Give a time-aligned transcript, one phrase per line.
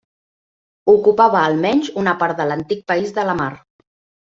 [0.93, 3.53] Ocupava almenys una part de l'antic País de la Mar.